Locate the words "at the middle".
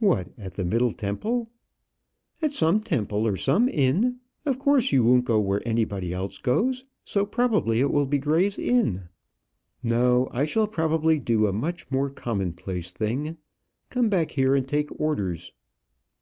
0.36-0.92